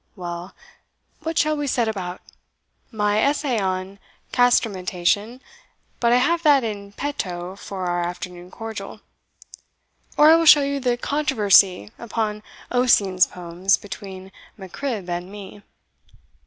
[0.15, 0.55] Well,
[1.21, 2.21] what shall we set about?
[2.91, 3.99] my Essay on
[4.31, 5.41] Castrametation
[5.99, 9.01] but I have that in petto for our afternoon cordial;
[10.17, 12.41] or I will show you the controversy upon
[12.71, 15.61] Ossian's Poems between Mac Cribb and me.